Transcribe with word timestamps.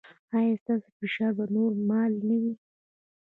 ایا 0.37 0.55
ستاسو 0.61 0.89
فشار 0.99 1.31
به 1.37 1.45
نورمال 1.55 2.11
نه 2.27 2.35
وي؟ 2.41 2.53